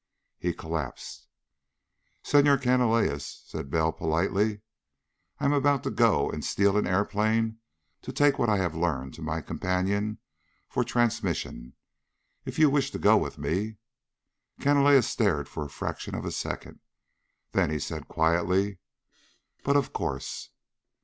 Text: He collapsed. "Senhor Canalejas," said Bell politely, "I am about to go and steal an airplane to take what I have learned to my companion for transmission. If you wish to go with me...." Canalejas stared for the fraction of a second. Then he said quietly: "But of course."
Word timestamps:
He 0.39 0.51
collapsed. 0.51 1.27
"Senhor 2.23 2.57
Canalejas," 2.57 3.43
said 3.45 3.69
Bell 3.69 3.91
politely, 3.93 4.61
"I 5.39 5.45
am 5.45 5.53
about 5.53 5.83
to 5.83 5.91
go 5.91 6.27
and 6.31 6.43
steal 6.43 6.75
an 6.75 6.87
airplane 6.87 7.59
to 8.01 8.11
take 8.11 8.39
what 8.39 8.49
I 8.49 8.57
have 8.57 8.73
learned 8.73 9.13
to 9.13 9.21
my 9.21 9.41
companion 9.41 10.17
for 10.67 10.83
transmission. 10.83 11.73
If 12.45 12.57
you 12.57 12.67
wish 12.67 12.89
to 12.93 12.97
go 12.97 13.15
with 13.15 13.37
me...." 13.37 13.77
Canalejas 14.59 15.07
stared 15.07 15.47
for 15.47 15.65
the 15.65 15.69
fraction 15.69 16.15
of 16.15 16.25
a 16.25 16.31
second. 16.31 16.79
Then 17.51 17.69
he 17.69 17.77
said 17.77 18.07
quietly: 18.07 18.79
"But 19.63 19.75
of 19.77 19.93
course." 19.93 20.49